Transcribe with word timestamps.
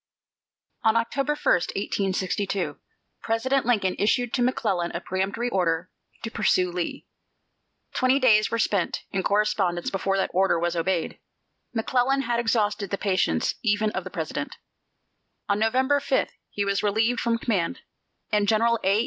On 0.83 0.95
October 0.95 1.33
1, 1.35 1.41
1862, 1.77 2.79
President 3.21 3.67
Lincoln 3.67 3.95
issued 3.99 4.33
to 4.33 4.41
McClellan 4.41 4.89
a 4.95 4.99
peremptory 4.99 5.47
order 5.51 5.91
to 6.23 6.31
pursue 6.31 6.71
Lee. 6.71 7.05
Twenty 7.93 8.17
days 8.17 8.49
were 8.49 8.57
spent 8.57 9.03
in 9.11 9.21
correspondence 9.21 9.91
before 9.91 10.17
that 10.17 10.31
order 10.33 10.57
was 10.59 10.75
obeyed. 10.75 11.19
McClellan 11.75 12.21
had 12.23 12.39
exhausted 12.39 12.89
the 12.89 12.97
patience 12.97 13.53
even 13.61 13.91
of 13.91 14.03
the 14.03 14.09
President. 14.09 14.55
On 15.47 15.59
November 15.59 15.99
5 15.99 16.29
he 16.49 16.65
was 16.65 16.81
relieved 16.81 17.19
from 17.19 17.37
command, 17.37 17.81
and 18.31 18.47
General 18.47 18.79
A. 18.83 18.99